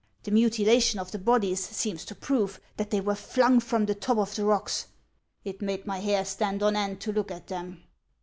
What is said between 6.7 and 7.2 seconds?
end to